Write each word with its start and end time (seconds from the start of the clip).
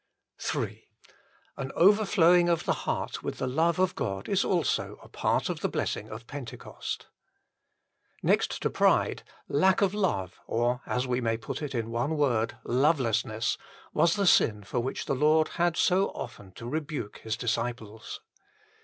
Ill 0.55 0.67
An 1.57 1.71
overflowing 1.75 2.49
of 2.49 2.65
the 2.65 2.73
heart 2.73 3.21
with 3.21 3.37
the 3.37 3.45
love 3.45 3.77
of 3.77 3.93
God 3.93 4.27
is 4.27 4.43
also 4.43 4.97
a 5.03 5.07
part 5.07 5.47
of 5.47 5.59
the 5.59 5.69
blessing 5.69 6.09
of 6.09 6.25
Pentecost. 6.25 7.05
Next 8.23 8.63
to 8.63 8.71
pride, 8.71 9.21
lack 9.47 9.81
of 9.81 9.93
love 9.93 10.39
or, 10.47 10.81
as 10.87 11.05
we 11.05 11.21
may 11.21 11.37
put 11.37 11.57
26 11.59 11.59
THE 11.71 11.81
FULL 11.83 11.89
BLESSING 11.91 11.95
OF 11.95 12.09
PENTECOST 12.09 12.49
it 12.49 12.67
in 12.67 12.71
one 12.71 12.73
word, 12.73 12.81
lovelessness 12.83 13.57
was 13.93 14.15
the 14.15 14.25
sin 14.25 14.63
for 14.63 14.79
which 14.79 15.05
the 15.05 15.13
Lord 15.13 15.49
had 15.49 15.77
so 15.77 16.07
often 16.13 16.51
to 16.53 16.67
rebuke 16.67 17.19
His 17.19 17.37
disciples. 17.37 18.21